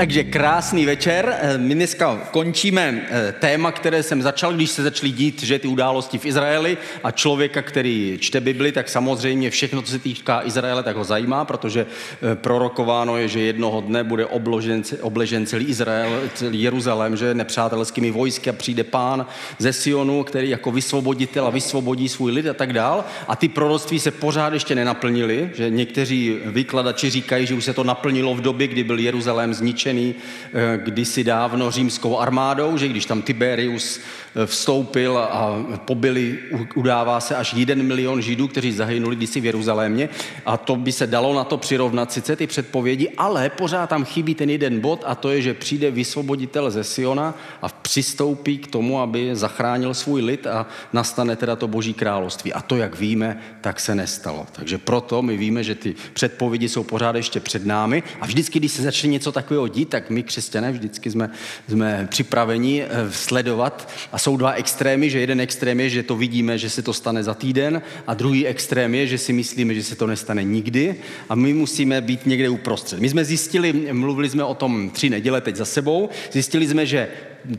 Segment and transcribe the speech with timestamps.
[0.00, 1.38] Takže krásný večer.
[1.40, 5.68] Eh, my dneska končíme eh, téma, které jsem začal, když se začaly dít, že ty
[5.68, 10.82] události v Izraeli a člověka, který čte Bibli, tak samozřejmě všechno, co se týká Izraele,
[10.82, 16.20] tak ho zajímá, protože eh, prorokováno je, že jednoho dne bude obložen, obležen celý Izrael,
[16.34, 19.26] celý Jeruzalém, že nepřátelskými vojsky a přijde pán
[19.58, 23.04] ze Sionu, který jako vysvoboditel a vysvobodí svůj lid a tak dál.
[23.28, 27.84] A ty proroctví se pořád ještě nenaplnily, že někteří vykladači říkají, že už se to
[27.84, 30.14] naplnilo v době, kdy byl Jeruzalém zničen zničený
[30.52, 36.38] eh, kdysi dávno římskou armádou, že když tam Tiberius eh, vstoupil a pobili,
[36.74, 40.08] udává se až jeden milion židů, kteří zahynuli kdysi v Jeruzalémě
[40.46, 44.34] a to by se dalo na to přirovnat sice ty předpovědi, ale pořád tam chybí
[44.34, 49.00] ten jeden bod a to je, že přijde vysvoboditel ze Siona a přistoupí k tomu,
[49.00, 52.52] aby zachránil svůj lid a nastane teda to boží království.
[52.52, 54.46] A to, jak víme, tak se nestalo.
[54.52, 58.72] Takže proto my víme, že ty předpovědi jsou pořád ještě před námi a vždycky, když
[58.72, 61.30] se začne něco takového dít, tak my křesťané vždycky jsme,
[61.68, 63.88] jsme připraveni eh, sledovat.
[64.12, 67.22] A jsou dva extrémy, že jeden extrém je, že to vidíme, že se to stane
[67.22, 70.96] za týden a druhý extrém je, že si myslíme, že se to nestane nikdy
[71.28, 73.00] a my musíme být někde uprostřed.
[73.00, 77.08] My jsme zjistili, mluvili jsme o tom tři neděle teď za sebou, zjistili jsme, že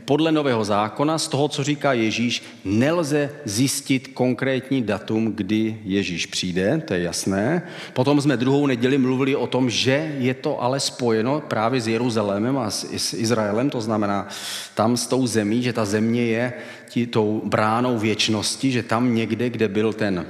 [0.04, 6.82] podle nového zákona, z toho, co říká Ježíš, nelze zjistit konkrétní datum, kdy Ježíš přijde,
[6.86, 7.62] to je jasné.
[7.92, 12.58] Potom jsme druhou neděli mluvili o tom, že je to ale spojeno právě s Jeruzalémem
[12.58, 14.28] a s, Izraelem, to znamená
[14.74, 16.52] tam s tou zemí, že ta země je
[16.88, 20.26] tí, tou bránou věčnosti, že tam někde, kde byl ten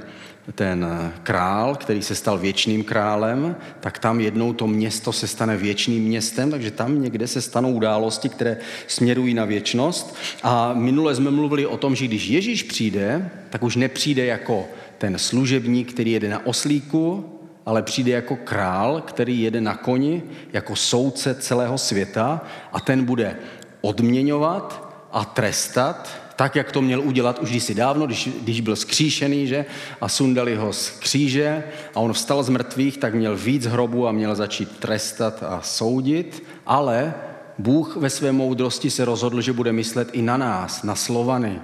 [0.51, 0.87] ten
[1.23, 6.51] král, který se stal věčným králem, tak tam jednou to město se stane věčným městem,
[6.51, 10.15] takže tam někde se stanou události, které směrují na věčnost.
[10.43, 14.67] A minule jsme mluvili o tom, že když Ježíš přijde, tak už nepřijde jako
[14.97, 17.25] ten služebník, který jede na oslíku,
[17.65, 22.41] ale přijde jako král, který jede na koni, jako soudce celého světa
[22.73, 23.35] a ten bude
[23.81, 29.47] odměňovat a trestat tak, jak to měl udělat už kdysi dávno, když, když byl skříšený,
[29.47, 29.65] že?
[30.01, 31.63] A sundali ho z kříže
[31.95, 36.43] a on vstal z mrtvých, tak měl víc hrobu a měl začít trestat a soudit,
[36.65, 37.13] ale
[37.57, 41.59] Bůh ve své moudrosti se rozhodl, že bude myslet i na nás, na Slovany,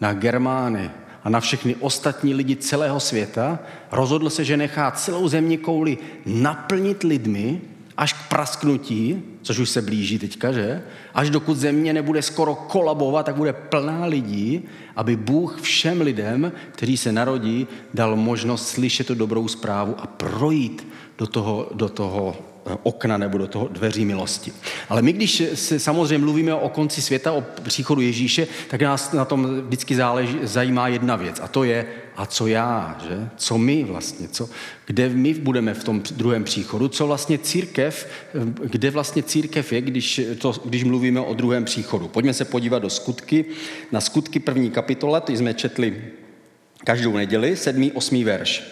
[0.00, 0.90] na Germány
[1.24, 3.58] a na všechny ostatní lidi celého světa.
[3.92, 7.60] Rozhodl se, že nechá celou země kouli naplnit lidmi,
[7.96, 10.82] až k prasknutí, což už se blíží teďka, že?
[11.14, 16.96] Až dokud země nebude skoro kolabovat, tak bude plná lidí, aby Bůh všem lidem, kteří
[16.96, 20.86] se narodí, dal možnost slyšet tu dobrou zprávu a projít
[21.18, 22.36] do toho, do toho
[22.82, 24.52] okna nebo do toho dveří milosti.
[24.88, 29.24] Ale my, když se samozřejmě mluvíme o konci světa, o příchodu Ježíše, tak nás na
[29.24, 31.86] tom vždycky záleží, zajímá jedna věc a to je,
[32.16, 33.28] a co já, že?
[33.36, 34.48] Co my vlastně, co,
[34.86, 38.08] kde my budeme v tom druhém příchodu, co vlastně církev,
[38.64, 42.08] kde vlastně církev je, když, to, když mluvíme o druhém příchodu.
[42.08, 43.44] Pojďme se podívat do skutky,
[43.92, 46.02] na skutky první kapitola, ty jsme četli
[46.84, 48.62] každou neděli, sedmý, osmý verš.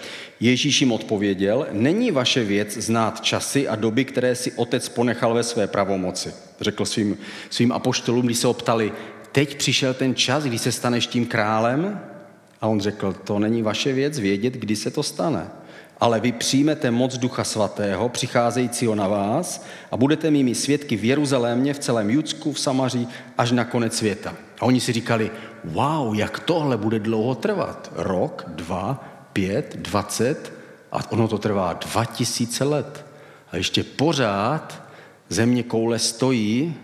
[0.41, 5.43] Ježíš jim odpověděl, není vaše věc znát časy a doby, které si otec ponechal ve
[5.43, 6.35] své pravomoci.
[6.61, 7.19] Řekl svým,
[7.51, 8.93] svým apoštolům, když se optali,
[9.33, 12.01] teď přišel ten čas, kdy se staneš tím králem?
[12.61, 15.47] A on řekl, to není vaše věc vědět, kdy se to stane.
[16.01, 21.75] Ale vy přijmete moc Ducha Svatého, přicházejícího na vás a budete mými svědky v Jeruzalémě,
[21.75, 23.09] v celém Judsku, v Samaří,
[23.39, 24.37] až na konec světa.
[24.61, 25.31] A oni si říkali,
[25.65, 27.93] wow, jak tohle bude dlouho trvat?
[27.97, 30.53] Rok, dva, pět, dvacet
[30.93, 33.05] a ono to trvá dva tisíce let.
[33.53, 34.83] A ještě pořád
[35.29, 36.75] země koule stojí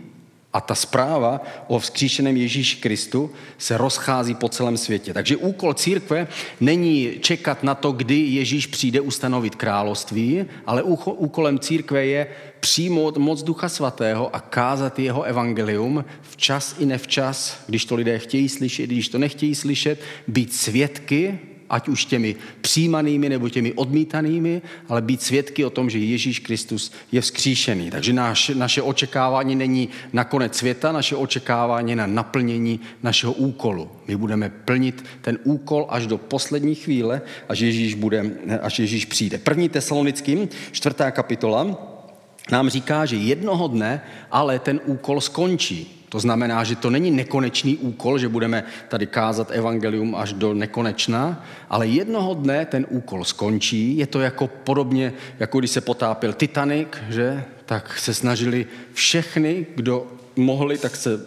[0.53, 5.15] a ta zpráva o vzkříšeném Ježíši Kristu se rozchází po celém světě.
[5.15, 6.29] Takže úkol církve
[6.61, 12.27] není čekat na to, kdy Ježíš přijde ustanovit království, ale úkolem církve je
[12.61, 18.49] přijmout moc Ducha Svatého a kázat jeho evangelium včas i nevčas, když to lidé chtějí
[18.49, 21.39] slyšet, když to nechtějí slyšet, být svědky
[21.73, 26.93] ať už těmi přijímanými nebo těmi odmítanými, ale být svědky o tom, že Ježíš Kristus
[27.13, 27.91] je vzkříšený.
[27.91, 33.91] Takže naš, naše očekávání není na konec světa, naše očekávání na naplnění našeho úkolu.
[34.09, 38.31] My budeme plnit ten úkol až do poslední chvíle, až Ježíš, bude,
[38.63, 39.39] až Ježíš přijde.
[39.39, 41.89] První tesalonickým, čtvrtá kapitola,
[42.51, 46.02] nám říká, že jednoho dne ale ten úkol skončí.
[46.13, 51.45] To znamená, že to není nekonečný úkol, že budeme tady kázat evangelium až do nekonečna,
[51.71, 53.97] ale jednoho dne ten úkol skončí.
[53.97, 57.45] Je to jako podobně, jako když se potápil Titanic, že?
[57.65, 60.07] Tak se snažili všechny, kdo
[60.37, 61.27] mohli, tak se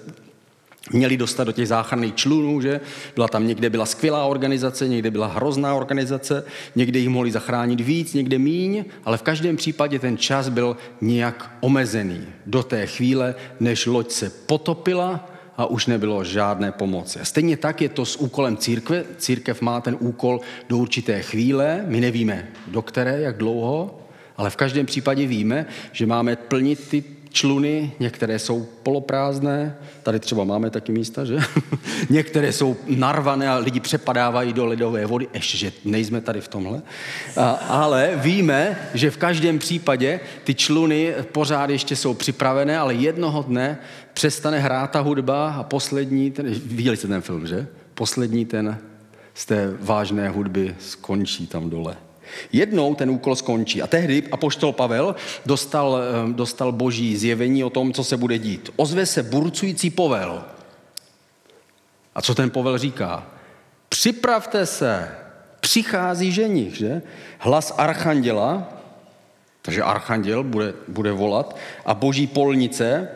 [0.91, 2.81] měli dostat do těch záchranných člunů, že?
[3.15, 6.43] Byla tam někde byla skvělá organizace, někde byla hrozná organizace,
[6.75, 11.57] někde jich mohli zachránit víc, někde míň, ale v každém případě ten čas byl nějak
[11.59, 17.19] omezený do té chvíle, než loď se potopila a už nebylo žádné pomoci.
[17.19, 19.03] A stejně tak je to s úkolem církve.
[19.17, 23.99] Církev má ten úkol do určité chvíle, my nevíme do které, jak dlouho,
[24.37, 27.03] ale v každém případě víme, že máme plnit ty
[27.35, 31.37] čluny, některé jsou poloprázdné, tady třeba máme taky místa, že?
[32.09, 36.81] některé jsou narvané a lidi přepadávají do ledové vody, ještě, že nejsme tady v tomhle.
[37.37, 43.43] A, ale víme, že v každém případě ty čluny pořád ještě jsou připravené, ale jednoho
[43.43, 43.77] dne
[44.13, 47.67] přestane hrát ta hudba a poslední, ten, viděli jste ten film, že?
[47.93, 48.77] Poslední ten
[49.33, 51.97] z té vážné hudby skončí tam dole.
[52.51, 55.15] Jednou ten úkol skončí a tehdy apoštol Pavel
[55.45, 58.69] dostal, eh, dostal boží zjevení o tom, co se bude dít.
[58.75, 60.43] Ozve se burcující povel.
[62.15, 63.27] A co ten povel říká?
[63.89, 65.11] Připravte se,
[65.59, 67.01] přichází ženich, že?
[67.39, 68.69] Hlas archanděla,
[69.61, 71.55] takže archanděl bude, bude volat
[71.85, 73.09] a boží polnice,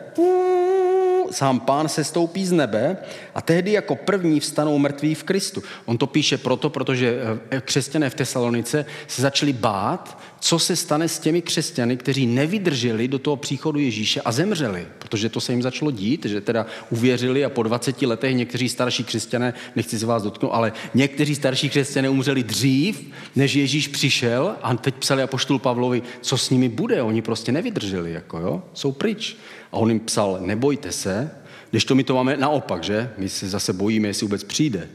[1.30, 2.96] sám pán se stoupí z nebe
[3.34, 5.62] a tehdy jako první vstanou mrtví v Kristu.
[5.84, 7.18] On to píše proto, protože
[7.50, 13.08] eh, křesťané v Tesalonice se začali bát, co se stane s těmi křesťany, kteří nevydrželi
[13.08, 17.44] do toho příchodu Ježíše a zemřeli, protože to se jim začalo dít, že teda uvěřili
[17.44, 22.08] a po 20 letech někteří starší křesťané, nechci se vás dotknout, ale někteří starší křesťané
[22.08, 27.22] umřeli dřív, než Ježíš přišel a teď psali apoštolu Pavlovi, co s nimi bude, oni
[27.22, 29.36] prostě nevydrželi, jako jo, jsou pryč.
[29.72, 31.30] A on jim psal, nebojte se,
[31.70, 33.10] když to my to máme naopak, že?
[33.18, 34.88] My se zase bojíme, jestli vůbec přijde.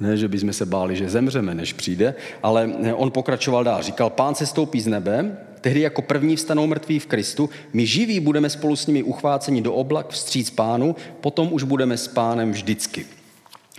[0.00, 3.82] Ne, že bychom se báli, že zemřeme, než přijde, ale on pokračoval dál.
[3.82, 8.20] Říkal, pán se stoupí z nebe, tehdy jako první vstanou mrtví v Kristu, my živí
[8.20, 13.06] budeme spolu s nimi uchváceni do oblak vstříc pánu, potom už budeme s pánem vždycky.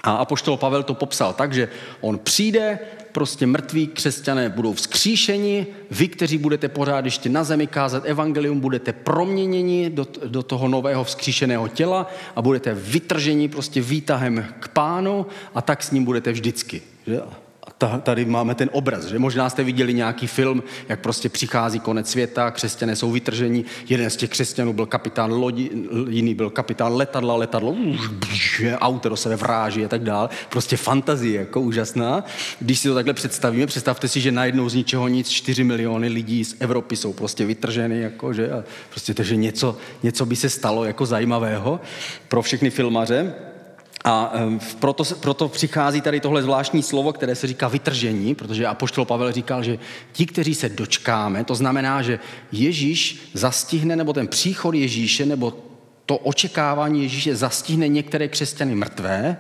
[0.06, 1.70] A apoštol Pavel to popsal tak, že
[2.02, 2.80] on přijde,
[3.12, 8.94] prostě mrtví křesťané budou vzkříšeni, vy, kteří budete pořád ještě na zemi kázat evangelium, budete
[8.94, 15.26] proměněni do, do toho nového vzkříšeného těla a budete vytrženi prostě výtahem k pánu
[15.56, 16.82] a tak s ním budete vždycky.
[17.08, 17.22] Že?
[18.04, 22.52] Tady máme ten obraz, že možná jste viděli nějaký film, jak prostě přichází konec světa,
[22.52, 25.70] křesťané jsou vytrženi, jeden z těch křesťanů byl kapitán lodi,
[26.10, 27.76] jiný byl kapitán letadla, letadlo,
[28.76, 30.30] auto do sebe vráží a tak dál.
[30.50, 32.24] Prostě fantazie, jako úžasná.
[32.60, 36.46] Když si to takhle představíme, představte si, že najednou z ničeho nic 4 miliony lidí
[36.46, 38.52] z Evropy jsou prostě vytrženy, jako, že?
[38.52, 41.82] A prostě to, že něco, něco by se stalo jako zajímavého
[42.28, 43.34] pro všechny filmaře.
[44.08, 44.34] A
[44.80, 49.64] proto, proto přichází tady tohle zvláštní slovo, které se říká vytržení, protože Apoštol Pavel říkal,
[49.64, 49.80] že
[50.12, 52.20] ti, kteří se dočkáme, to znamená, že
[52.52, 55.54] Ježíš zastihne, nebo ten příchod Ježíše, nebo
[56.06, 59.38] to očekávání Ježíše zastihne některé křesťany mrtvé,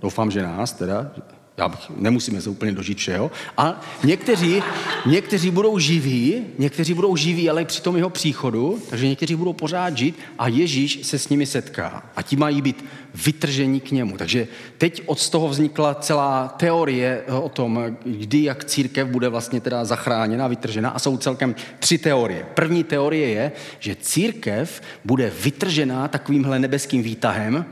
[0.00, 1.10] doufám, že nás teda,
[1.58, 4.62] já bych, nemusíme se úplně dožít všeho, a někteří,
[5.06, 9.96] někteří budou živí, někteří budou živí, ale při tom jeho příchodu, takže někteří budou pořád
[9.96, 12.02] žít a Ježíš se s nimi setká.
[12.16, 12.84] A ti mají být
[13.14, 14.16] vytržení k němu.
[14.16, 14.48] Takže
[14.78, 20.48] teď od toho vznikla celá teorie o tom, kdy jak církev bude vlastně teda zachráněna,
[20.48, 22.46] vytržena a jsou celkem tři teorie.
[22.54, 27.64] První teorie je, že církev bude vytržená takovýmhle nebeským výtahem,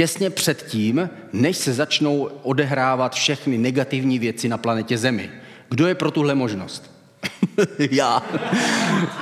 [0.00, 5.30] těsně před tím, než se začnou odehrávat všechny negativní věci na planetě Zemi.
[5.68, 6.90] Kdo je pro tuhle možnost?
[7.90, 8.22] Já.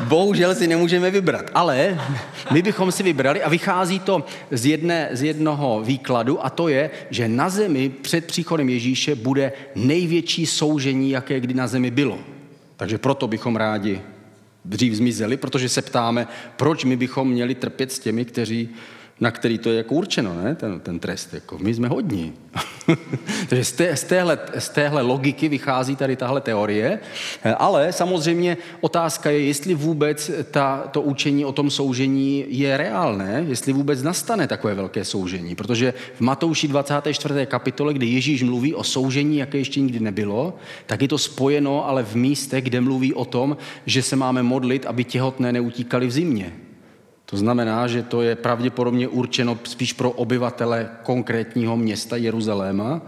[0.05, 2.01] Bohužel si nemůžeme vybrat, ale
[2.53, 6.91] my bychom si vybrali a vychází to z, jedné, z jednoho výkladu a to je,
[7.11, 12.19] že na zemi před příchodem Ježíše bude největší soužení, jaké kdy na zemi bylo.
[12.77, 14.01] Takže proto bychom rádi
[14.65, 18.69] dřív zmizeli, protože se ptáme, proč my bychom měli trpět s těmi, kteří
[19.21, 20.55] na který to je jako určeno, ne?
[20.55, 21.35] Ten, ten trest.
[21.35, 22.33] Jako my jsme hodní.
[23.49, 26.99] Takže z, té, z, téhle, z téhle logiky vychází tady tahle teorie,
[27.57, 33.73] ale samozřejmě otázka je, jestli vůbec ta, to učení o tom soužení je reálné, jestli
[33.73, 37.47] vůbec nastane takové velké soužení, protože v Matouši 24.
[37.47, 40.55] kapitole, kde Ježíš mluví o soužení, jaké ještě nikdy nebylo,
[40.87, 43.57] tak je to spojeno ale v místech, kde mluví o tom,
[43.87, 46.53] že se máme modlit, aby těhotné neutíkali v zimě.
[47.31, 53.03] To znamená, že to je pravděpodobně určeno spíš pro obyvatele konkrétního města Jeruzaléma,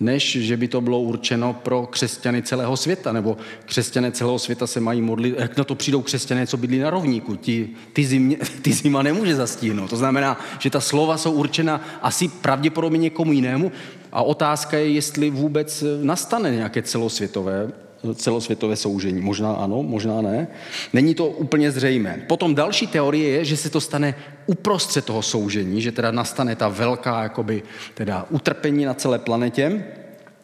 [0.00, 4.80] než že by to bylo určeno pro křesťany celého světa, nebo křesťané celého světa se
[4.80, 8.72] mají modlit, jak na to přijdou křesťané, co bydlí na rovníku, ti, ty, zimě, ty
[8.72, 9.90] zima nemůže zastihnout.
[9.90, 13.72] To znamená, že ta slova jsou určena asi pravděpodobně někomu jinému
[14.12, 17.72] a otázka je, jestli vůbec nastane nějaké celosvětové
[18.14, 19.20] celosvětové soužení.
[19.20, 20.48] Možná ano, možná ne.
[20.92, 22.24] Není to úplně zřejmé.
[22.28, 24.14] Potom další teorie je, že se to stane
[24.46, 27.62] uprostřed toho soužení, že teda nastane ta velká jakoby,
[27.94, 29.84] teda utrpení na celé planetě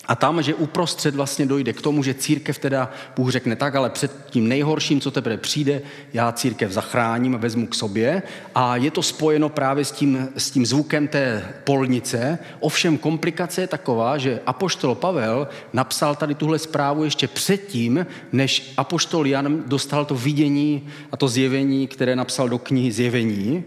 [0.09, 3.91] a tam, že uprostřed vlastně dojde k tomu, že církev teda, Bůh řekne tak, ale
[3.91, 5.83] před tím nejhorším, co teprve přijde,
[6.13, 8.23] já církev zachráním vezmu k sobě.
[8.55, 12.39] A je to spojeno právě s tím, s tím zvukem té polnice.
[12.61, 19.27] Ovšem komplikace je taková, že apoštol Pavel napsal tady tuhle zprávu ještě předtím, než apoštol
[19.27, 23.65] Jan dostal to vidění a to zjevení, které napsal do knihy Zjevení,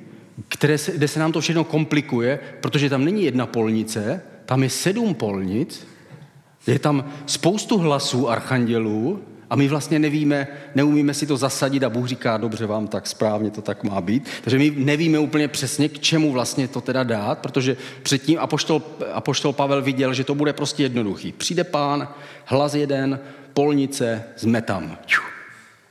[0.47, 4.69] které se, kde se nám to všechno komplikuje, protože tam není jedna polnice, tam je
[4.69, 5.94] sedm polnic,
[6.67, 12.07] je tam spoustu hlasů archandělů a my vlastně nevíme, neumíme si to zasadit a Bůh
[12.07, 14.29] říká, dobře vám tak správně to tak má být.
[14.43, 18.81] Takže my nevíme úplně přesně, k čemu vlastně to teda dát, protože předtím apoštol,
[19.13, 21.31] apoštol Pavel viděl, že to bude prostě jednoduchý.
[21.31, 22.07] Přijde pán,
[22.45, 23.19] hlas jeden,
[23.53, 24.97] polnice, zmetam.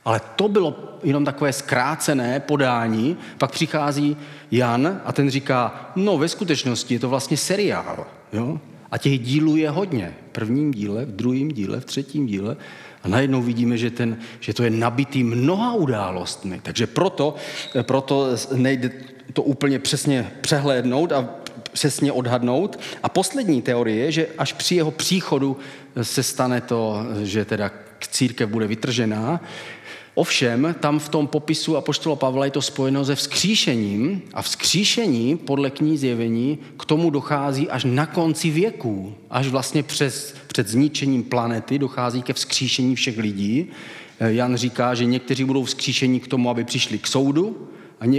[0.05, 4.17] Ale to bylo jenom takové zkrácené podání, pak přichází
[4.51, 8.07] Jan a ten říká, no ve skutečnosti je to vlastně seriál.
[8.33, 8.59] Jo?
[8.95, 10.13] A těch dílů je hodně.
[10.29, 12.57] V prvním díle, v druhém díle, v třetím díle.
[13.03, 16.59] A najednou vidíme, že, ten, že to je nabitý mnoha událostmi.
[16.63, 17.35] Takže proto,
[17.81, 18.91] proto nejde
[19.33, 21.29] to úplně přesně přehlédnout a
[21.71, 22.79] přesně odhadnout.
[23.03, 25.57] A poslední teorie je, že až při jeho příchodu
[26.01, 29.41] se stane to, že teda církev bude vytržená,
[30.15, 35.69] Ovšem, tam v tom popisu Apoštola Pavla je to spojeno se vzkříšením a vzkříšení podle
[35.69, 39.13] kní zjevení k tomu dochází až na konci věků.
[39.29, 43.67] Až vlastně přes, před zničením planety dochází ke vzkříšení všech lidí.
[44.19, 47.67] Jan říká, že někteří budou vzkříšení k tomu, aby přišli k soudu,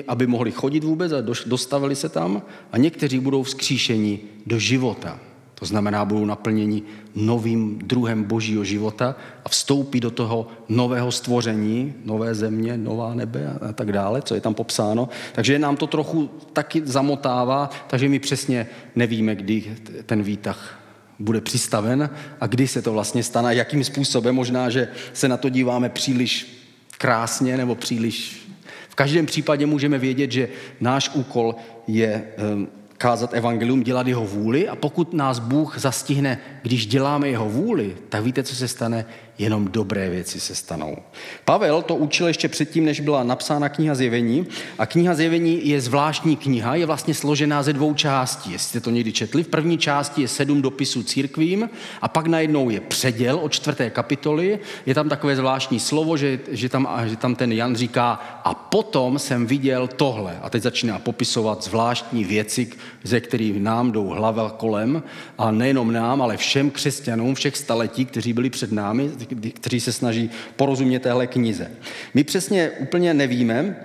[0.09, 5.21] aby mohli chodit vůbec a dostavili se tam, a někteří budou vzkříšení do života.
[5.59, 6.83] To znamená, budou naplněni
[7.15, 13.73] novým druhem božího života a vstoupí do toho nového stvoření, nové země, nová nebe a
[13.73, 15.09] tak dále, co je tam popsáno.
[15.33, 20.81] Takže nám to trochu taky zamotává, takže my přesně nevíme, kdy ten výtah
[21.19, 22.11] bude přistaven
[22.41, 24.35] a kdy se to vlastně stane, jakým způsobem.
[24.35, 26.63] Možná, že se na to díváme příliš
[26.99, 28.47] krásně nebo příliš...
[28.89, 30.49] V každém případě můžeme vědět, že
[30.81, 31.55] náš úkol
[31.87, 37.49] je ehm, kázat evangelium, dělat jeho vůli a pokud nás Bůh zastihne, když děláme jeho
[37.49, 39.05] vůli, tak víte, co se stane?
[39.39, 40.97] Jenom dobré věci se stanou.
[41.45, 44.47] Pavel to učil ještě předtím, než byla napsána kniha Zjevení.
[44.79, 48.53] A kniha Zjevení je zvláštní kniha, je vlastně složená ze dvou částí.
[48.53, 51.71] Jestli jste to někdy četli, v první části je sedm dopisů církvím
[52.03, 54.59] a pak najednou je předěl od čtvrté kapitoly.
[54.87, 59.19] Je tam takové zvláštní slovo, že, že, tam, že tam ten Jan říká a potom
[59.19, 60.39] jsem viděl tohle.
[60.43, 62.69] A teď začíná popisovat zvláštní věci,
[63.03, 65.03] ze kterých nám jdou hlava kolem
[65.39, 69.09] a nejenom nám, ale všem křesťanům všech staletí, kteří byli před námi,
[69.55, 71.71] kteří se snaží porozumět téhle knize.
[72.15, 73.77] My přesně úplně nevíme,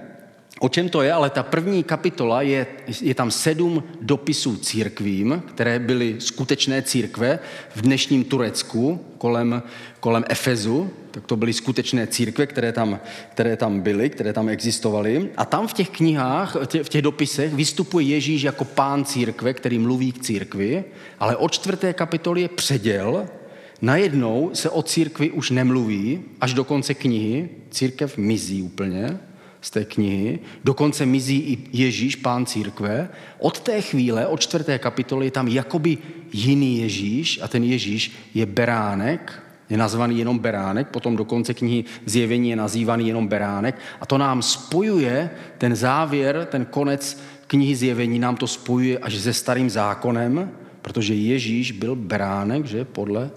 [0.62, 2.68] O čem to je, ale ta první kapitola je,
[3.02, 7.40] je tam sedm dopisů církvím, které byly skutečné církve
[7.76, 9.64] v dnešním Turecku kolem,
[10.00, 13.00] kolem Efezu, tak to byly skutečné církve, které tam,
[13.32, 15.30] které tam byly, které tam existovaly.
[15.38, 20.12] A tam v těch knihách, v těch dopisech vystupuje Ježíš jako pán církve, který mluví
[20.12, 20.84] k církvi,
[21.20, 23.28] ale od čtvrté kapitoly je předěl,
[23.82, 29.20] najednou se o církvi už nemluví, až do konce knihy, církev mizí úplně
[29.62, 33.10] z té knihy, dokonce mizí i Ježíš, pán církve.
[33.40, 35.98] Od té chvíle, od čtvrté kapitoly, je tam jakoby
[36.34, 41.84] jiný Ježíš a ten Ježíš je beránek, je nazvaný jenom beránek, potom do konce knihy
[42.06, 43.76] zjevení je nazývaný jenom beránek.
[44.02, 49.34] A to nám spojuje ten závěr, ten konec knihy zjevení nám to spojuje až se
[49.34, 52.86] starým zákonem, protože Ježíš byl beránek, že?
[52.86, 53.32] Podle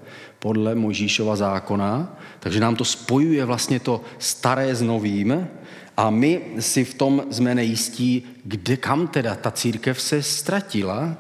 [0.45, 5.49] podle Mojžíšova zákona, takže nám to spojuje vlastně to staré s novým
[5.97, 11.17] a my si v tom jsme nejistí, kde, kam teda ta církev se ztratila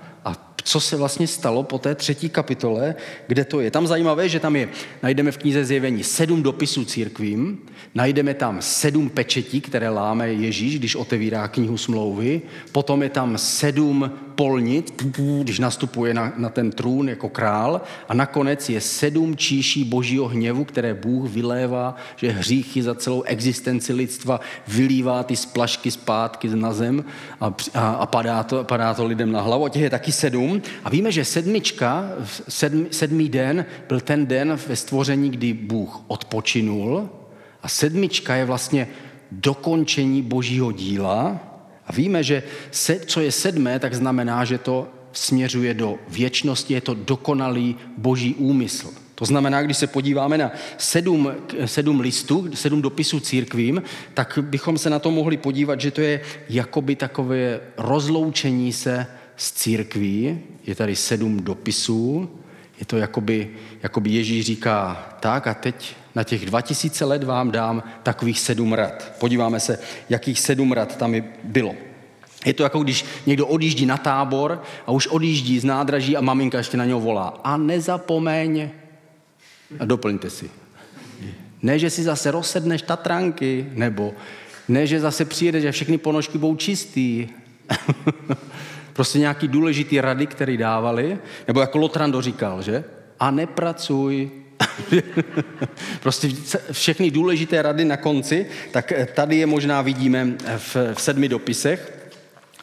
[0.64, 2.94] co se vlastně stalo po té třetí kapitole,
[3.26, 3.70] kde to je.
[3.70, 4.68] Tam zajímavé, že tam je,
[5.02, 7.58] najdeme v knize zjevení sedm dopisů církvím,
[7.94, 12.42] najdeme tam sedm pečetí, které láme Ježíš, když otevírá knihu smlouvy,
[12.72, 15.02] potom je tam sedm polnit,
[15.42, 20.64] když nastupuje na, na ten trůn jako král a nakonec je sedm číší božího hněvu,
[20.64, 27.04] které Bůh vylévá, že hříchy za celou existenci lidstva vylívá ty splašky zpátky na zem
[27.40, 29.64] a, a, a padá, to, padá to lidem na hlavu.
[29.64, 30.53] A těch je taky sedm
[30.84, 32.08] A víme, že sedmička,
[32.48, 37.08] sedm, sedmý den, byl ten den ve stvoření, kdy Bůh odpočinul.
[37.62, 38.88] A sedmička je vlastně
[39.32, 41.40] dokončení božího díla.
[41.86, 46.80] A víme, že se, co je sedmé, tak znamená, že to směřuje do věčnosti, je
[46.80, 48.90] to dokonalý boží úmysl.
[49.14, 51.32] To znamená, když se podíváme na sedm,
[51.64, 53.82] sedm listů, sedm dopisů církvím,
[54.14, 59.52] tak bychom se na to mohli podívat, že to je jakoby takové rozloučení se z
[59.52, 60.38] církví.
[60.66, 62.30] Je tady sedm dopisů,
[62.80, 63.50] je to jakoby,
[63.82, 69.12] jakoby Ježíš říká, tak a teď na těch 2000 let vám dám takových sedm rad.
[69.18, 71.14] Podíváme se, jakých sedm rad tam
[71.44, 71.74] bylo.
[72.44, 76.58] Je to jako když někdo odjíždí na tábor a už odjíždí z nádraží a maminka
[76.58, 77.40] ještě na něho volá.
[77.44, 78.70] A nezapomeň.
[79.78, 80.50] A doplňte si.
[81.62, 84.14] Ne, že si zase rozsedneš tatranky, nebo
[84.68, 87.28] ne, že zase přijede, že všechny ponožky budou čistý.
[88.94, 92.84] prostě nějaký důležitý rady, které dávali, nebo jako Lotrando říkal, že?
[93.20, 94.30] A nepracuj.
[96.00, 96.28] prostě
[96.72, 102.08] všechny důležité rady na konci, tak tady je možná vidíme v, v sedmi dopisech.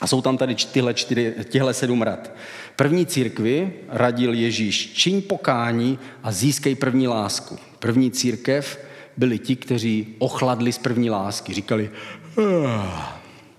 [0.01, 2.31] A jsou tam tady tyhle, čtyři, těhle sedm rad.
[2.75, 7.57] První církvi radil Ježíš, čiň pokání a získej první lásku.
[7.79, 8.79] První církev
[9.17, 11.53] byli ti, kteří ochladli z první lásky.
[11.53, 11.89] Říkali,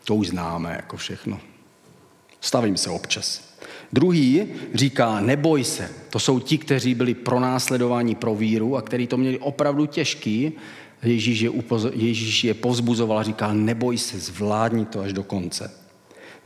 [0.05, 1.41] to už známe jako všechno.
[2.43, 3.41] Stavím se občas.
[3.93, 5.91] Druhý říká, neboj se.
[6.11, 10.53] To jsou ti, kteří byli pronásledováni pro víru a kteří to měli opravdu těžký.
[11.03, 15.71] Ježíš je, upozo- Ježíš je povzbuzoval a říkal, neboj se, zvládni to až do konce.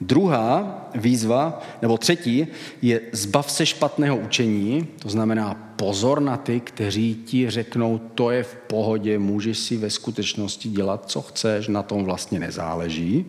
[0.00, 2.46] Druhá výzva, nebo třetí,
[2.82, 8.42] je zbav se špatného učení, to znamená pozor na ty, kteří ti řeknou, to je
[8.42, 13.24] v pohodě, můžeš si ve skutečnosti dělat, co chceš, na tom vlastně nezáleží.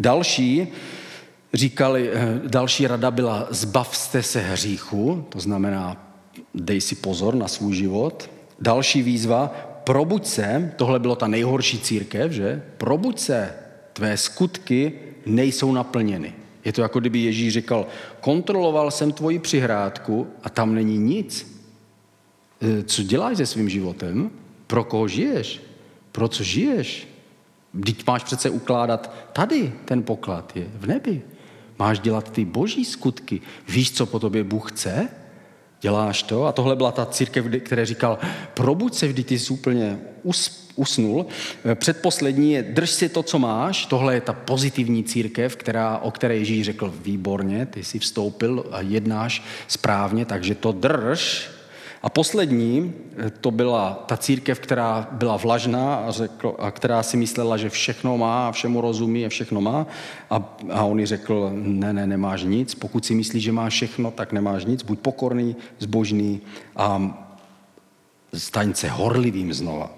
[0.00, 0.68] Další,
[1.54, 6.06] říkali, eh, další rada byla zbavste se hříchu, to znamená
[6.54, 8.30] dej si pozor na svůj život.
[8.60, 12.62] Další výzva, probuď se, tohle bylo ta nejhorší církev, že?
[12.76, 13.54] Probuď se,
[13.92, 14.92] tvé skutky
[15.26, 16.34] nejsou naplněny.
[16.64, 17.86] Je to jako kdyby Ježíš říkal,
[18.20, 21.62] kontroloval jsem tvoji přihrádku a tam není nic.
[22.60, 24.30] E, co děláš se svým životem?
[24.66, 25.60] Pro koho žiješ?
[26.12, 27.08] Pro co žiješ?
[27.74, 31.22] Vždyť máš přece ukládat tady ten poklad, je v nebi.
[31.78, 33.40] Máš dělat ty boží skutky.
[33.68, 35.08] Víš, co po tobě Bůh chce?
[35.80, 36.44] Děláš to?
[36.44, 38.18] A tohle byla ta církev, které říkal,
[38.54, 39.98] probuď se, vždy ty jsi úplně
[40.76, 41.26] usnul.
[41.74, 43.86] Předposlední je, drž si to, co máš.
[43.86, 48.80] Tohle je ta pozitivní církev, která, o které Ježíš řekl, výborně, ty jsi vstoupil a
[48.80, 51.55] jednáš správně, takže to drž.
[52.06, 52.94] A poslední,
[53.40, 58.18] to byla ta církev, která byla vlažná a, řekl, a která si myslela, že všechno
[58.18, 59.86] má a všemu rozumí a všechno má.
[60.30, 62.74] A, a on jí řekl, ne, ne, nemáš nic.
[62.74, 64.82] Pokud si myslíš, že máš všechno, tak nemáš nic.
[64.82, 66.40] Buď pokorný, zbožný
[66.76, 67.18] a
[68.34, 69.90] staň se horlivým znova.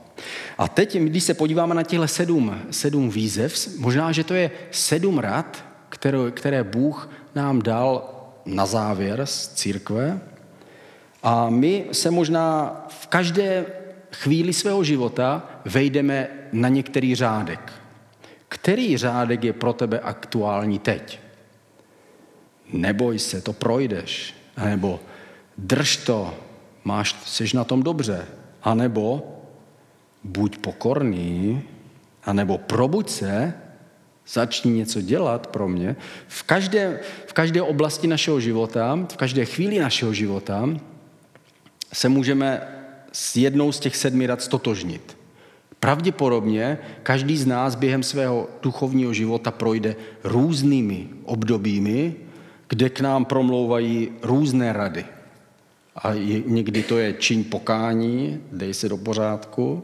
[0.58, 5.18] A teď, když se podíváme na těchto sedm, sedm výzev, možná, že to je sedm
[5.18, 8.14] rad, které, které Bůh nám dal
[8.46, 10.20] na závěr z církve,
[11.22, 13.66] a my se možná v každé
[14.12, 17.72] chvíli svého života vejdeme na některý řádek.
[18.48, 21.20] Který řádek je pro tebe aktuální teď?
[22.72, 24.34] Neboj se, to projdeš.
[24.56, 25.00] A nebo
[25.58, 26.34] drž to,
[26.84, 28.26] máš, jsi na tom dobře.
[28.62, 29.36] A nebo
[30.24, 31.62] buď pokorný,
[32.24, 33.54] a nebo probuď se,
[34.28, 35.96] začni něco dělat pro mě.
[36.28, 40.68] V každé, v každé oblasti našeho života, v každé chvíli našeho života
[41.92, 42.62] se můžeme
[43.12, 45.18] s jednou z těch sedmi rad stotožnit.
[45.80, 52.14] Pravděpodobně každý z nás během svého duchovního života projde různými obdobími,
[52.68, 55.04] kde k nám promlouvají různé rady.
[55.96, 56.12] A
[56.46, 59.82] někdy to je čiň pokání, dej se do pořádku,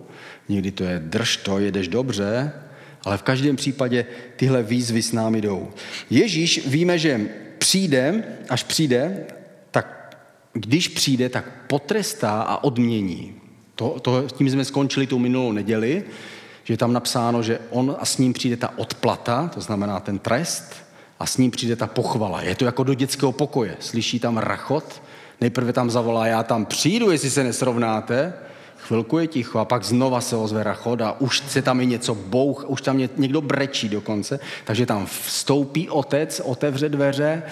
[0.48, 2.52] někdy to je drž to, jedeš dobře,
[3.04, 5.68] ale v každém případě tyhle výzvy s námi jdou.
[6.10, 7.20] Ježíš víme, že
[7.58, 9.26] přijde, až přijde,
[10.54, 13.34] když přijde, tak potrestá a odmění.
[13.74, 16.04] To, to, tím jsme skončili tu minulou neděli,
[16.64, 20.18] že je tam napsáno, že on a s ním přijde ta odplata, to znamená ten
[20.18, 20.74] trest,
[21.18, 22.42] a s ním přijde ta pochvala.
[22.42, 23.76] Je to jako do dětského pokoje.
[23.80, 25.02] Slyší tam rachot,
[25.40, 28.32] nejprve tam zavolá, já tam přijdu, jestli se nesrovnáte,
[28.87, 32.14] Chvilku je ticho a pak znova se ozve rachot a už se tam i něco
[32.14, 37.42] bouch, už tam někdo brečí dokonce, takže tam vstoupí otec, otevře dveře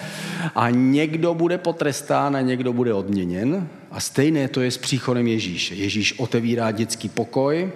[0.55, 3.67] a někdo bude potrestán a někdo bude odměněn.
[3.91, 5.75] A stejné to je s příchodem Ježíše.
[5.75, 7.71] Ježíš otevírá dětský pokoj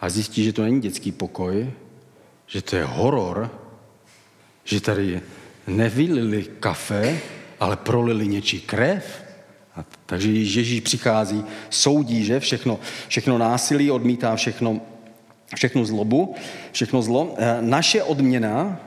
[0.00, 1.70] a zjistí, že to není dětský pokoj,
[2.46, 3.50] že to je horor,
[4.64, 5.20] že tady
[5.66, 7.18] nevylili kafe,
[7.60, 9.25] ale prolili něčí krev.
[9.76, 14.80] A takže Ježíš přichází, soudí, že všechno, všechno násilí, odmítá všechno,
[15.54, 16.34] všechno zlobu,
[16.72, 17.34] všechno zlo.
[17.38, 18.80] Eh, naše odměna,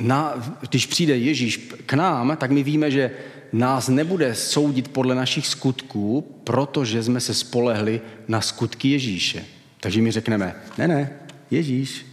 [0.00, 0.34] na,
[0.68, 3.10] když přijde Ježíš k nám, tak my víme, že
[3.52, 9.44] nás nebude soudit podle našich skutků, protože jsme se spolehli na skutky Ježíše.
[9.80, 11.10] Takže my řekneme, ne, ne,
[11.50, 12.06] Ježíš,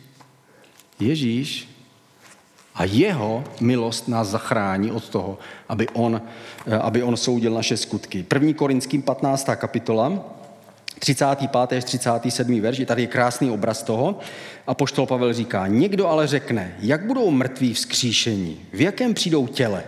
[1.00, 1.67] Ježíš
[2.78, 5.38] a jeho milost nás zachrání od toho,
[5.70, 6.22] aby on,
[6.68, 8.24] eh, aby on soudil naše skutky.
[8.24, 8.54] 1.
[8.54, 9.56] Korinským 15.
[9.56, 10.26] kapitola,
[11.00, 11.78] 35.
[11.78, 12.62] až 37.
[12.62, 14.20] verš, je tady krásný obraz toho.
[14.68, 19.84] A poštol Pavel říká, někdo ale řekne, jak budou mrtví vzkříšení, v jakém přijdou těle,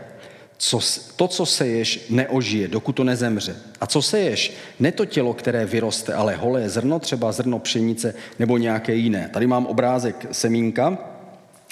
[0.58, 0.80] co,
[1.16, 3.56] to, co seješ, neožije, dokud to nezemře.
[3.82, 8.58] A co seješ, ne to tělo, které vyroste, ale holé zrno, třeba zrno pšenice nebo
[8.58, 9.30] nějaké jiné.
[9.34, 10.98] Tady mám obrázek semínka,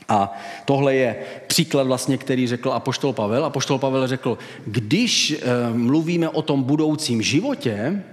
[0.10, 1.16] a tohle je
[1.48, 3.46] příklad vlastně, který řekl Apoštol Pavel.
[3.46, 5.38] Apoštol Pavel řekl, když e,
[5.74, 8.04] mluvíme o tom budoucím životě,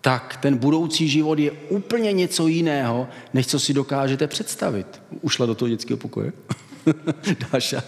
[0.00, 4.86] tak ten budoucí život je úplně něco jiného, než co si dokážete představit.
[5.20, 6.32] Ušla do toho dětského pokoje?
[7.52, 7.82] Dáša.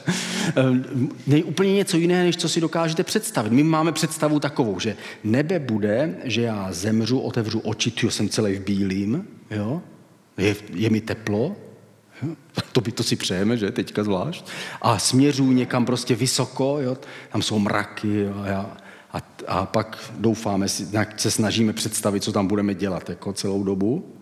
[1.26, 3.52] Je úplně něco jiného, než co si dokážete představit.
[3.52, 8.54] My máme představu takovou, že nebe bude, že já zemřu, otevřu oči, tu jsem celý
[8.54, 9.82] v bílým, jo?
[10.38, 11.56] Je, je mi teplo,
[12.72, 14.46] to by to si přejeme, že teďka zvlášť.
[14.82, 16.96] A směřuji někam prostě vysoko, jo?
[17.32, 18.34] tam jsou mraky jo?
[18.54, 18.76] a,
[19.12, 20.68] a, a pak doufáme,
[21.16, 24.14] se snažíme představit, co tam budeme dělat jako celou dobu.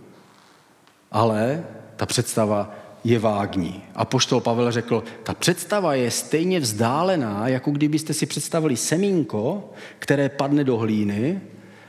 [1.12, 1.64] Ale
[1.96, 3.82] ta představa je vágní.
[3.94, 10.28] A poštol Pavel řekl, ta představa je stejně vzdálená, jako kdybyste si představili semínko, které
[10.28, 11.40] padne do hlíny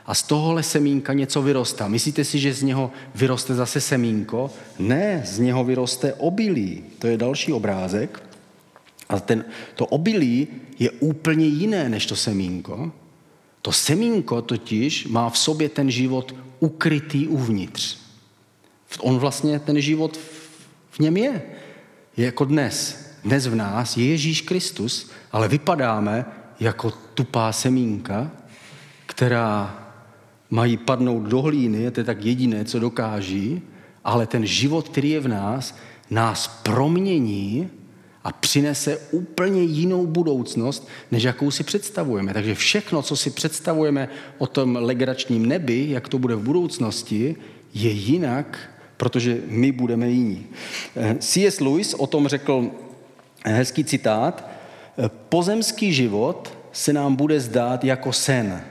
[0.08, 1.88] a z tohohle semínka něco vyrostá.
[1.88, 4.50] Myslíte si, že z něho vyroste zase semínko?
[4.78, 6.84] Ne, z něho vyroste obilí.
[6.98, 8.22] To je další obrázek.
[9.08, 9.44] A ten,
[9.74, 12.92] to obilí je úplně jiné než to semínko.
[13.62, 17.98] To semínko totiž má v sobě ten život ukrytý uvnitř.
[19.00, 20.18] On vlastně ten život
[20.90, 21.42] v něm je.
[22.16, 23.04] Je jako dnes.
[23.24, 26.24] Dnes v nás je Ježíš Kristus, ale vypadáme
[26.60, 28.30] jako tupá semínka,
[29.06, 29.84] která
[30.50, 33.62] mají padnout do hlíny, to je tak jediné, co dokáží,
[34.04, 35.76] ale ten život, který je v nás,
[36.10, 37.70] nás promění
[38.24, 42.34] a přinese úplně jinou budoucnost, než jakou si představujeme.
[42.34, 44.08] Takže všechno, co si představujeme
[44.38, 47.36] o tom legračním nebi, jak to bude v budoucnosti,
[47.74, 48.58] je jinak,
[48.96, 50.46] protože my budeme jiní.
[50.96, 51.60] Eh, C.S.
[51.60, 52.70] Lewis o tom řekl
[53.44, 54.48] hezký citát.
[54.98, 58.62] Eh, Pozemský život se nám bude zdát jako sen,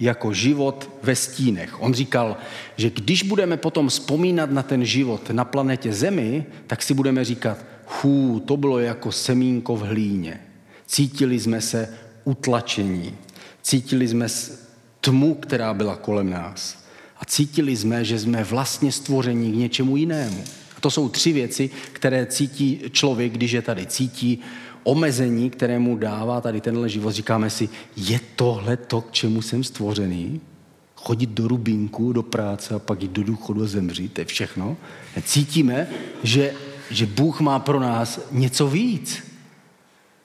[0.00, 1.82] jako život ve stínech.
[1.82, 2.36] On říkal,
[2.76, 7.58] že když budeme potom vzpomínat na ten život na planetě Zemi, tak si budeme říkat,
[7.86, 10.40] hů, to bylo jako semínko v hlíně.
[10.86, 11.88] Cítili jsme se
[12.24, 13.14] utlačení.
[13.62, 14.26] Cítili jsme
[15.00, 16.84] tmu, která byla kolem nás.
[17.16, 20.44] A cítili jsme, že jsme vlastně stvoření k něčemu jinému.
[20.76, 23.86] A to jsou tři věci, které cítí člověk, když je tady.
[23.86, 24.40] Cítí
[24.82, 27.10] omezení, které mu dává tady tenhle život.
[27.10, 30.40] Říkáme si, je tohle to, k čemu jsem stvořený?
[30.96, 34.76] Chodit do rubínku, do práce a pak jít do důchodu a zemřít, to je všechno.
[35.22, 35.88] Cítíme,
[36.22, 36.54] že,
[36.90, 39.30] že Bůh má pro nás něco víc.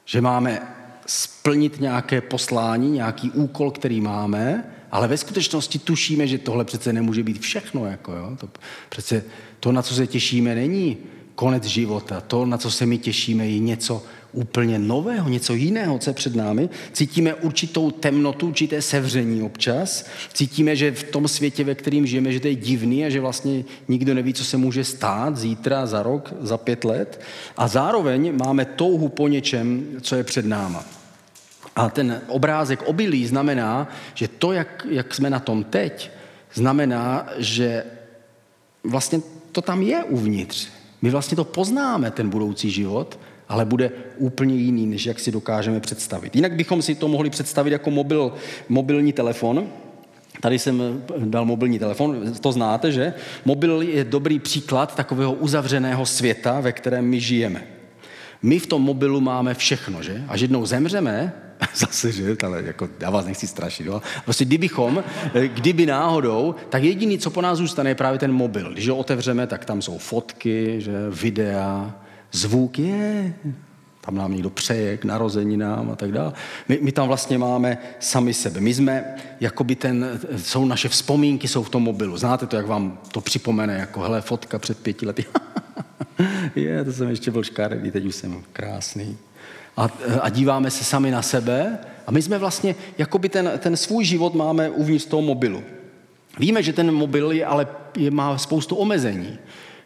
[0.05, 0.61] Že máme
[1.05, 7.23] splnit nějaké poslání, nějaký úkol, který máme, ale ve skutečnosti tušíme, že tohle přece nemůže
[7.23, 7.85] být všechno.
[7.85, 8.37] Jako jo?
[8.39, 8.49] To
[8.89, 9.23] přece
[9.59, 10.97] to, na co se těšíme, není
[11.35, 12.21] konec života.
[12.21, 14.03] To, na co se my těšíme, je něco
[14.35, 16.69] úplně nového, něco jiného, co je před námi.
[16.91, 20.05] Cítíme určitou temnotu, určité sevření občas.
[20.33, 23.63] Cítíme, že v tom světě, ve kterým žijeme, že to je divný a že vlastně
[23.87, 27.21] nikdo neví, co se může stát zítra, za rok, za pět let.
[27.57, 30.85] A zároveň máme touhu po něčem, co je před náma.
[31.75, 36.11] A ten obrázek obilí znamená, že to, jak, jak jsme na tom teď,
[36.53, 37.83] znamená, že
[38.83, 39.21] vlastně
[39.51, 40.67] to tam je uvnitř.
[41.01, 43.19] My vlastně to poznáme, ten budoucí život,
[43.49, 46.35] ale bude úplně jiný, než jak si dokážeme představit.
[46.35, 48.33] Jinak bychom si to mohli představit jako mobil,
[48.69, 49.67] mobilní telefon.
[50.41, 53.13] Tady jsem dal mobilní telefon, to znáte, že?
[53.45, 57.63] Mobil je dobrý příklad takového uzavřeného světa, ve kterém my žijeme.
[58.41, 60.23] My v tom mobilu máme všechno, že?
[60.27, 61.33] Až jednou zemřeme,
[61.75, 64.01] zase, že, ale jako, já vás nechci strašit, jo?
[64.23, 65.03] Prostě kdybychom,
[65.53, 68.73] kdyby náhodou, tak jediný, co po nás zůstane, je právě ten mobil.
[68.73, 71.95] Když ho otevřeme, tak tam jsou fotky, že, videa,
[72.31, 73.33] zvuk je,
[74.05, 76.33] tam nám někdo přeje k narozeninám a tak dále.
[76.69, 78.61] My, my tam vlastně máme sami sebe.
[78.61, 82.17] My jsme, jakoby ten, jsou naše vzpomínky, jsou v tom mobilu.
[82.17, 85.25] Znáte to, jak vám to připomene, jako hele, fotka před pěti lety.
[86.55, 89.17] je, to jsem ještě byl škaredý, teď už jsem krásný.
[89.77, 89.89] A,
[90.21, 94.35] a díváme se sami na sebe a my jsme vlastně, jakoby ten, ten svůj život
[94.35, 95.63] máme uvnitř toho mobilu.
[96.39, 99.37] Víme, že ten mobil je, ale je, má spoustu omezení.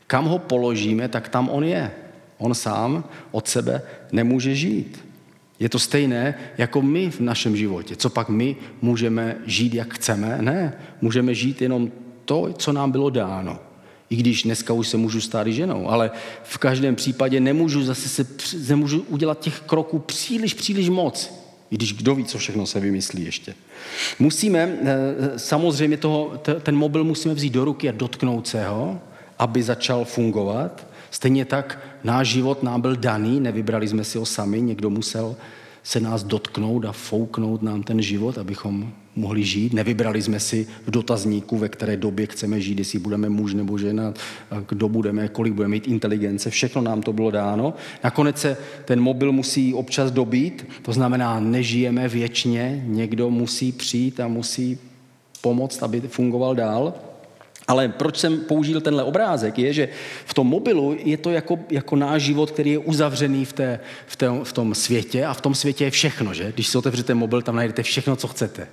[0.07, 1.91] Kam ho položíme, tak tam on je.
[2.39, 5.05] On sám od sebe nemůže žít.
[5.59, 7.95] Je to stejné jako my v našem životě.
[7.95, 10.37] Co pak my můžeme žít, jak chceme?
[10.41, 11.91] Ne, můžeme žít jenom
[12.25, 13.59] to, co nám bylo dáno.
[14.09, 16.11] I když dneska už se můžu stát ženou, ale
[16.43, 18.27] v každém případě nemůžu zase se,
[18.67, 21.33] nemůžu udělat těch kroků příliš, příliš moc.
[21.71, 23.55] I když kdo ví, co všechno se vymyslí ještě.
[24.19, 28.99] Musíme, eh, samozřejmě toho, ten mobil musíme vzít do ruky a dotknout se ho,
[29.39, 30.87] aby začal fungovat.
[31.11, 35.35] Stejně tak náš život nám byl daný, nevybrali jsme si ho sami, někdo musel
[35.83, 39.73] se nás dotknout a fouknout nám ten život, abychom mohli žít.
[39.73, 44.13] Nevybrali jsme si v dotazníku, ve které době chceme žít, jestli budeme muž nebo žena,
[44.69, 46.49] kdo budeme, kolik budeme mít inteligence.
[46.49, 47.73] Všechno nám to bylo dáno.
[48.03, 54.27] Nakonec se ten mobil musí občas dobít, to znamená, nežijeme věčně, někdo musí přijít a
[54.27, 54.77] musí
[55.41, 56.93] pomoct, aby fungoval dál.
[57.69, 59.89] Ale proč jsem použil tenhle obrázek, je, že
[60.25, 64.15] v tom mobilu je to jako, jako náš život, který je uzavřený v, té, v,
[64.15, 66.51] té, v tom světě a v tom světě je všechno, že?
[66.51, 68.67] Když si otevřete mobil, tam najdete všechno, co chcete.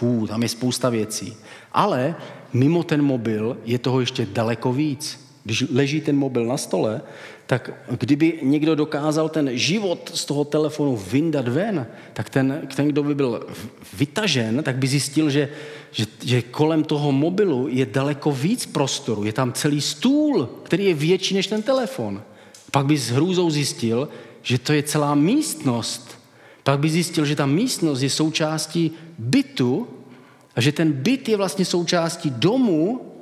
[0.00, 1.36] Hů, tam je spousta věcí.
[1.72, 2.14] Ale
[2.52, 5.24] mimo ten mobil je toho ještě daleko víc.
[5.44, 7.00] Když leží ten mobil na stole,
[7.46, 13.02] tak kdyby někdo dokázal ten život z toho telefonu vyndat ven, tak ten, ten kdo
[13.02, 13.46] by byl
[13.92, 15.48] vytažen, tak by zjistil, že,
[15.92, 19.24] že, že kolem toho mobilu je daleko víc prostoru.
[19.24, 22.22] Je tam celý stůl, který je větší než ten telefon.
[22.70, 24.08] Pak by s hrůzou zjistil,
[24.42, 26.18] že to je celá místnost.
[26.62, 29.88] Pak by zjistil, že ta místnost je součástí bytu
[30.56, 33.13] a že ten byt je vlastně součástí domu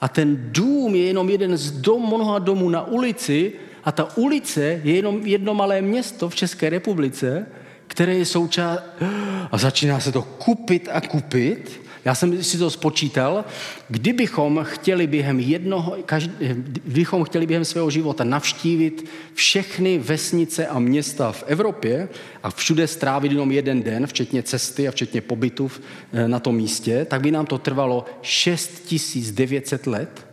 [0.00, 3.52] a ten dům je jenom jeden z dom, mnoha domů na ulici
[3.84, 7.46] a ta ulice je jenom jedno malé město v České republice,
[7.86, 8.82] které je součást...
[9.50, 13.44] A začíná se to kupit a kupit já jsem si to spočítal,
[13.88, 21.32] kdybychom chtěli během jednoho, každý, kdybychom chtěli během svého života navštívit všechny vesnice a města
[21.32, 22.08] v Evropě
[22.42, 25.70] a všude strávit jenom jeden den, včetně cesty a včetně pobytu
[26.12, 30.26] eh, na tom místě, tak by nám to trvalo 6900 let,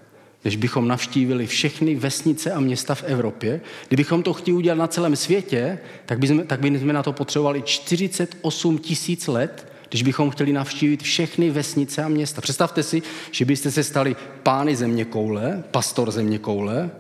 [0.46, 3.62] než bychom navštívili všechny vesnice a města v Evropě.
[3.88, 8.78] Kdybychom to chtěli udělat na celém světě, tak bychom, tak bychom na to potřebovali 48
[8.78, 12.42] tisíc let, když bychom chtěli navštívit všechny vesnice a města.
[12.42, 13.02] Představte si,
[13.32, 16.92] že byste se stali pány země koule, pastor země koule,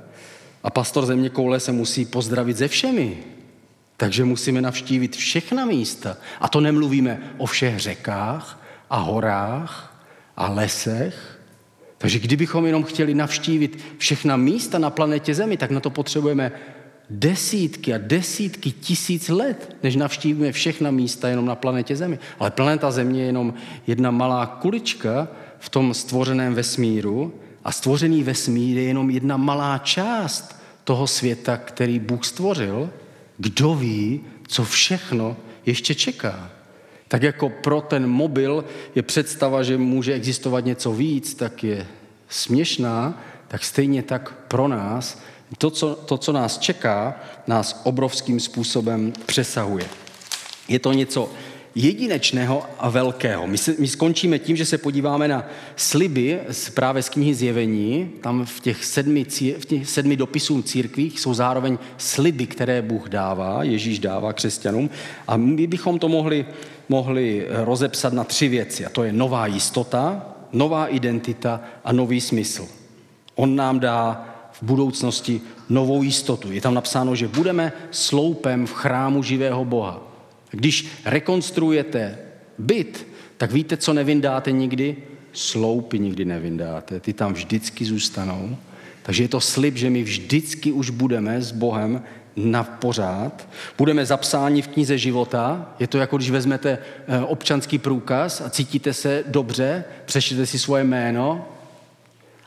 [0.63, 3.17] a pastor země koule se musí pozdravit ze všemi.
[3.97, 6.17] Takže musíme navštívit všechna místa.
[6.41, 10.03] A to nemluvíme o všech řekách a horách
[10.38, 11.39] a lesech.
[11.97, 16.51] Takže kdybychom jenom chtěli navštívit všechna místa na planetě Zemi, tak na to potřebujeme
[17.10, 22.20] desítky a desítky tisíc let, než navštívíme všechna místa jenom na planetě Zemi.
[22.39, 23.54] Ale planeta Země je jenom
[23.88, 25.28] jedna malá kulička
[25.60, 32.00] v tom stvořeném vesmíru a stvořený vesmír je jenom jedna malá část toho světa, který
[32.00, 32.89] Bůh stvořil.
[33.38, 36.50] Kdo ví, co všechno ještě čeká.
[37.08, 41.88] Tak jako pro ten mobil je představa, že může existovat něco víc, tak je
[42.30, 45.22] směšná, tak stejně tak pro nás
[45.58, 47.16] to co, to, co nás čeká,
[47.48, 49.86] nás obrovským způsobem přesahuje.
[50.68, 51.30] Je to něco
[51.76, 53.48] jedinečného a velkého.
[53.48, 58.12] My, se, my skončíme tím, že se podíváme na sliby z, právě z knihy Zjevení.
[58.22, 59.24] Tam v těch, sedmi,
[59.58, 64.89] v těch sedmi dopisů církvích jsou zároveň sliby, které Bůh dává, Ježíš dává křesťanům.
[65.28, 66.46] A my bychom to mohli,
[66.89, 68.86] mohli rozepsat na tři věci.
[68.86, 72.68] A to je nová jistota, nová identita a nový smysl.
[73.36, 74.33] On nám dá
[74.63, 76.52] budoucnosti novou jistotu.
[76.52, 80.02] Je tam napsáno, že budeme sloupem v chrámu živého Boha.
[80.52, 82.17] Když rekonstruujete
[82.58, 84.97] byt, tak víte, co nevyndáte nikdy?
[85.34, 86.99] Sloupy nikdy nevyndáte.
[86.99, 88.58] Ty tam vždycky zůstanou.
[89.04, 92.02] Takže je to slib, že my vždycky už budeme s Bohem
[92.36, 93.49] na pořád.
[93.78, 95.73] Budeme zapsáni v knize života.
[95.80, 100.84] Je to jako když vezmete eh, občanský průkaz a cítíte se dobře, přečtěte si svoje
[100.84, 101.45] jméno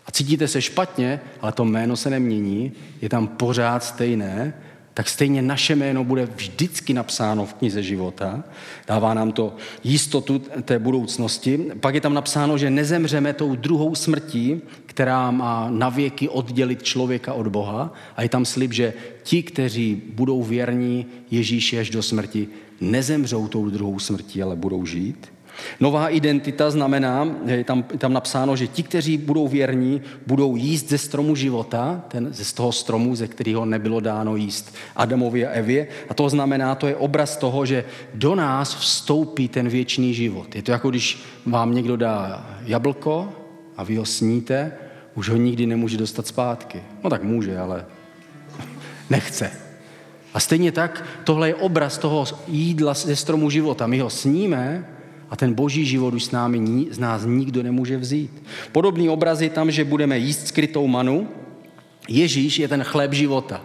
[0.07, 4.55] a cítíte se špatně, ale to jméno se nemění, je tam pořád stejné,
[4.97, 8.45] tak stejně naše jméno bude vždycky napsáno v knize života.
[8.87, 11.71] Dává nám to jistotu té budoucnosti.
[11.81, 17.49] Pak je tam napsáno, že nezemřeme tou druhou smrtí, která má navěky oddělit člověka od
[17.49, 17.93] Boha.
[18.17, 22.49] A je tam slib, že ti, kteří budou věrní Ježíši až do smrti,
[22.81, 25.33] nezemřou tou druhou smrtí, ale budou žít.
[25.81, 30.89] Nová identita znamená, je tam, je tam napsáno, že ti, kteří budou věrní, budou jíst
[30.89, 35.51] ze stromu života, ten, ze z toho stromu, ze kterého nebylo dáno jíst Adamovi a
[35.51, 35.89] Evě.
[36.09, 40.57] A to znamená, to je obraz toho, že do nás vstoupí ten věčný život.
[40.57, 43.33] Je to jako když vám někdo dá jablko
[43.77, 44.73] a vy ho sníte,
[45.15, 46.83] už ho nikdy nemůže dostat zpátky.
[47.05, 47.87] No tak může, ale
[49.11, 49.51] nechce.
[50.35, 53.87] A stejně tak, tohle je obraz toho jídla ze stromu života.
[53.87, 54.96] My ho sníme
[55.31, 58.43] a ten boží život už s námi, z nás nikdo nemůže vzít.
[58.73, 61.29] Podobný obraz je tam, že budeme jíst skrytou manu.
[62.09, 63.61] Ježíš je ten chléb života.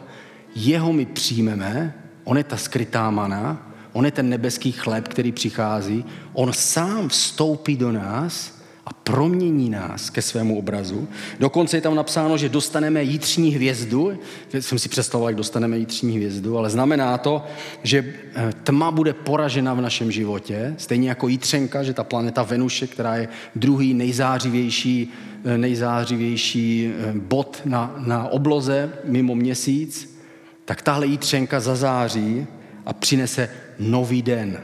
[0.55, 1.93] Jeho my přijmeme,
[2.23, 7.77] on je ta skrytá mana, on je ten nebeský chléb, který přichází, on sám vstoupí
[7.77, 11.07] do nás a promění nás ke svému obrazu.
[11.39, 14.19] Dokonce je tam napsáno, že dostaneme jítřní hvězdu.
[14.59, 17.43] Jsem si představoval, jak dostaneme jítřní hvězdu, ale znamená to,
[17.83, 22.87] že eh, tma bude poražena v našem životě, stejně jako jítřenka, že ta planeta Venuše,
[22.87, 25.13] která je druhý nejzářivější,
[25.45, 30.19] eh, nejzářivější eh, bod na, na obloze mimo měsíc,
[30.65, 32.47] tak tahle jítřenka zazáří
[32.85, 34.57] a přinese nový den.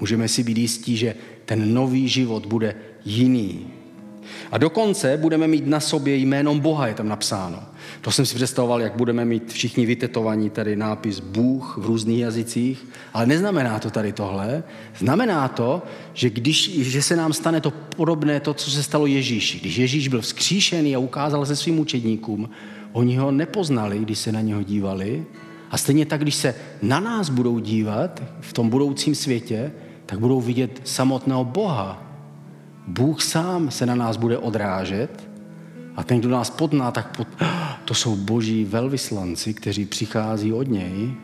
[0.00, 3.66] Můžeme si být jistí, že ten nový život bude jiný.
[4.52, 7.62] A dokonce budeme mít na sobě jménom Boha, je tam napsáno.
[8.00, 12.86] To jsem si představoval, jak budeme mít všichni vytetovaní tady nápis Bůh v různých jazycích,
[13.14, 14.62] ale neznamená to tady tohle.
[14.98, 15.82] Znamená to,
[16.14, 19.60] že, když, že se nám stane to podobné to, co se stalo Ježíši.
[19.60, 22.50] Když Ježíš byl vzkříšený a ukázal se svým učedníkům,
[22.92, 25.26] oni ho nepoznali, když se na něho dívali.
[25.70, 29.72] A stejně tak, když se na nás budou dívat v tom budoucím světě,
[30.06, 32.11] tak budou vidět samotného Boha,
[32.86, 35.28] Bůh sám se na nás bude odrážet
[35.96, 37.28] a ten, kdo nás podná, tak pod...
[37.84, 41.14] to jsou boží velvyslanci, kteří přichází od něj.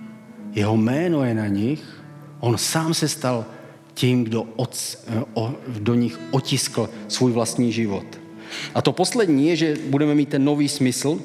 [0.53, 2.03] Jeho jméno je na nich.
[2.40, 3.47] On sám se stal
[3.94, 4.99] tím, kdo od,
[5.79, 8.05] do nich otiskl svůj vlastní život.
[8.75, 11.21] A to poslední je, že budeme mít ten nový smysl.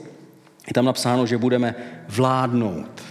[0.67, 1.75] Je tam napsáno, že budeme
[2.09, 3.01] vládnout.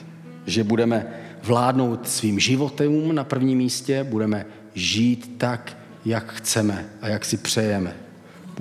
[0.46, 1.06] Že budeme
[1.42, 7.96] vládnout svým životem na prvním místě, budeme žít tak, jak chceme a jak si přejeme.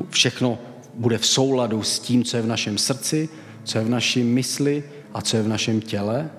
[0.10, 0.60] Všechno
[0.94, 3.30] bude v souladu s tím, co je v našem srdci,
[3.64, 6.30] co je v naší mysli a co je v našem těle,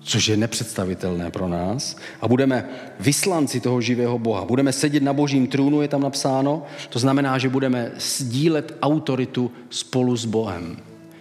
[0.00, 1.96] což je nepředstavitelné pro nás.
[2.20, 2.68] A budeme
[3.00, 4.44] vyslanci toho živého Boha.
[4.44, 6.62] Budeme sedět na božím trůnu, je tam napsáno.
[6.88, 10.76] To znamená, že budeme sdílet autoritu spolu s Bohem.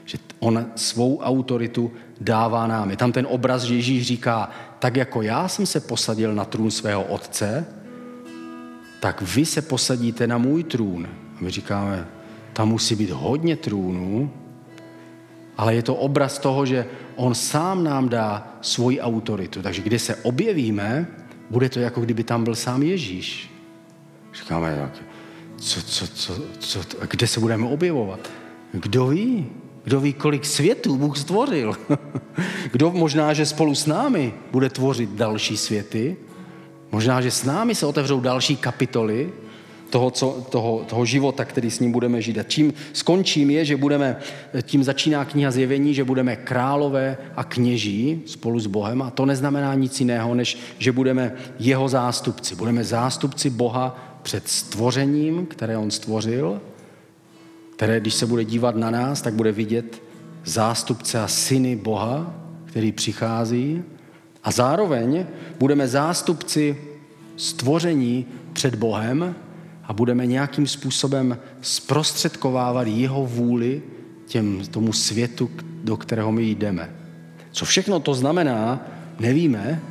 [0.06, 2.89] Že on svou autoritu dává nám.
[2.89, 4.49] Je tam ten obraz, že Ježíš říká,
[4.80, 7.65] tak jako já jsem se posadil na trůn svého otce,
[9.04, 11.08] tak vy se posadíte na můj trůn.
[11.38, 12.08] A my říkáme,
[12.54, 14.32] tam musí být hodně trůnů,
[15.58, 16.86] ale je to obraz toho, že
[17.16, 19.62] on sám nám dá svoji autoritu.
[19.62, 21.08] Takže kde se objevíme,
[21.50, 23.52] bude to jako kdyby tam byl sám Ježíš.
[24.34, 25.04] Říkáme, tak,
[25.58, 28.30] co, co, co, co, kde se budeme objevovat?
[28.72, 29.50] Kdo ví?
[29.84, 31.76] Kdo ví, kolik světů Bůh stvořil?
[32.72, 36.18] Kdo možná, že spolu s námi bude tvořit další světy?
[36.93, 39.34] Možná, že s námi se otevřou další kapitoly
[39.89, 42.38] toho, co, toho, toho života, který s ním budeme žít.
[42.38, 44.17] A čím skončím je, že budeme,
[44.62, 49.73] tím začíná kniha zjevení, že budeme králové a kněží spolu s Bohem a to neznamená
[49.73, 52.56] nic jiného, než že budeme jeho zástupci.
[52.56, 56.62] Budeme zástupci Boha před stvořením, které on stvořil,
[57.75, 60.01] které, když se bude dívat na nás, tak bude vidět
[60.45, 62.34] zástupce a syny Boha,
[62.65, 63.84] který přichází
[64.43, 65.25] a zároveň
[65.60, 66.77] budeme zástupci
[67.38, 69.36] stvoření před Bohem
[69.84, 73.82] a budeme nějakým způsobem zprostředkovávat jeho vůli
[74.25, 75.49] těm, tomu světu,
[75.84, 76.89] do kterého my jdeme.
[77.51, 78.82] Co všechno to znamená,
[79.19, 79.82] nevíme,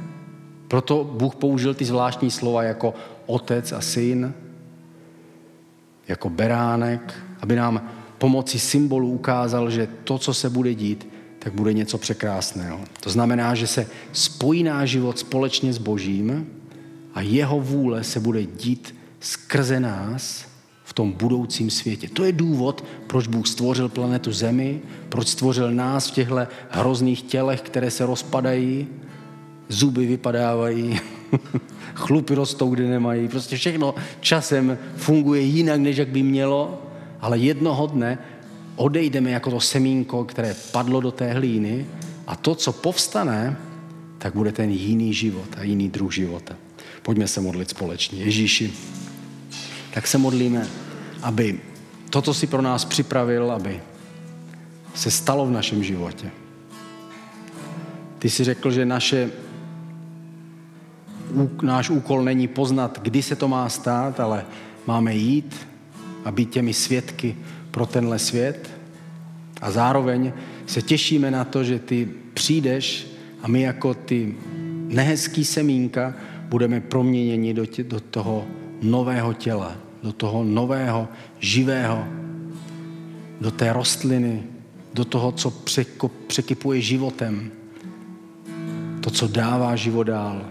[0.68, 2.94] proto Bůh použil ty zvláštní slova jako
[3.26, 4.34] otec a syn,
[6.08, 7.88] jako beránek, aby nám
[8.18, 11.11] pomocí symbolu ukázal, že to, co se bude dít,
[11.44, 12.80] tak bude něco překrásného.
[13.00, 16.46] To znamená, že se spojí náš život společně s Božím
[17.14, 20.44] a jeho vůle se bude dít skrze nás
[20.84, 22.08] v tom budoucím světě.
[22.08, 26.38] To je důvod, proč Bůh stvořil planetu Zemi, proč stvořil nás v těchto
[26.70, 28.86] hrozných tělech, které se rozpadají,
[29.68, 31.00] zuby vypadávají,
[31.94, 33.28] chlupy rostou, kde nemají.
[33.28, 36.82] Prostě všechno časem funguje jinak, než jak by mělo,
[37.20, 38.18] ale jednoho dne
[38.76, 41.86] odejdeme jako to semínko, které padlo do té hlíny
[42.26, 43.56] a to, co povstane,
[44.18, 46.56] tak bude ten jiný život a jiný druh života.
[47.02, 48.24] Pojďme se modlit společně.
[48.24, 48.72] Ježíši,
[49.94, 50.68] tak se modlíme,
[51.22, 51.60] aby
[52.10, 53.80] to, co si pro nás připravil, aby
[54.94, 56.30] se stalo v našem životě.
[58.18, 59.30] Ty jsi řekl, že naše
[61.62, 64.44] náš úkol není poznat, kdy se to má stát, ale
[64.86, 65.68] máme jít
[66.24, 67.36] a být těmi svědky
[67.72, 68.70] pro tenhle svět.
[69.60, 70.32] A zároveň
[70.66, 73.06] se těšíme na to, že ty přijdeš
[73.42, 74.34] a my jako ty
[74.88, 76.14] nehezký semínka
[76.48, 78.44] budeme proměněni do, tě, do toho
[78.82, 81.08] nového těla, do toho nového,
[81.38, 82.04] živého,
[83.40, 84.42] do té rostliny,
[84.94, 85.50] do toho, co
[86.26, 87.50] překypuje životem,
[89.00, 90.46] to, co dává život dál.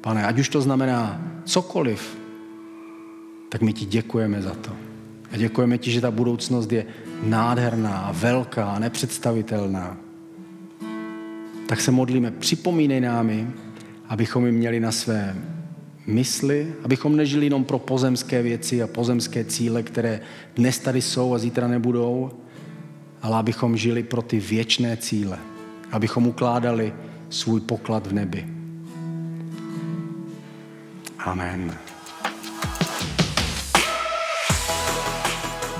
[0.00, 2.18] Pane, ať už to znamená cokoliv,
[3.48, 4.87] tak my ti děkujeme za to.
[5.32, 6.86] A děkujeme ti, že ta budoucnost je
[7.22, 9.96] nádherná, velká, nepředstavitelná.
[11.66, 13.50] Tak se modlíme, připomínej námi,
[14.08, 15.36] abychom ji měli na své
[16.06, 20.20] mysli, abychom nežili jenom pro pozemské věci a pozemské cíle, které
[20.56, 22.30] dnes tady jsou a zítra nebudou,
[23.22, 25.38] ale abychom žili pro ty věčné cíle,
[25.92, 26.92] abychom ukládali
[27.30, 28.46] svůj poklad v nebi.
[31.18, 31.87] Amen.